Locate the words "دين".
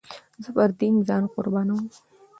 0.79-0.95